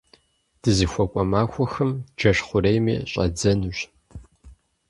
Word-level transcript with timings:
Дызыхуэкӏуэ 0.61 1.23
махуэхэм 1.31 1.91
джэш 2.17 2.37
хъурейми 2.45 2.95
щӏадзэнущ. 3.11 3.79